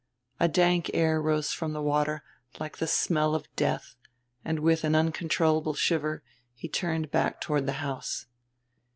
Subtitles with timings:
[0.39, 2.23] A dank air rose from the water,
[2.59, 3.95] like the smell of death;
[4.43, 6.23] and, with an uncontrollable shiver,
[6.55, 8.25] he turned back toward the house.